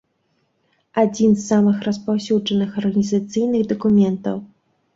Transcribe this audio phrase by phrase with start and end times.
[1.01, 4.37] Адзін з самых распаўсюджаных арганізацыйных дакументаў.